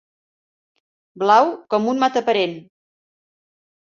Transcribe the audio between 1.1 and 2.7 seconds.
Blau com un mataparent.